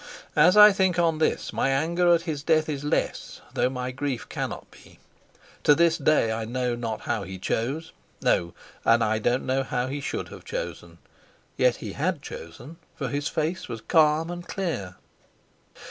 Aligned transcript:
As 0.35 0.57
I 0.57 0.71
think 0.71 0.97
on 0.97 1.19
this 1.19 1.53
my 1.53 1.69
anger 1.69 2.11
at 2.11 2.21
his 2.23 2.41
death 2.41 2.67
is 2.67 2.83
less, 2.83 3.39
though 3.53 3.69
my 3.69 3.91
grief 3.91 4.27
cannot 4.29 4.71
be. 4.71 4.97
To 5.63 5.75
this 5.75 5.99
day 5.99 6.31
I 6.31 6.43
know 6.43 6.73
not 6.73 7.01
how 7.01 7.21
he 7.21 7.37
chose; 7.37 7.91
no, 8.19 8.55
and 8.83 9.03
I 9.03 9.19
don't 9.19 9.45
know 9.45 9.61
how 9.61 9.85
he 9.85 10.01
should 10.01 10.29
have 10.29 10.43
chosen. 10.43 10.97
Yet 11.55 11.75
he 11.75 11.91
had 11.93 12.23
chosen, 12.23 12.77
for 12.95 13.09
his 13.09 13.27
face 13.27 13.69
was 13.69 13.81
calm 13.81 14.31
and 14.31 14.47
clear. 14.47 14.95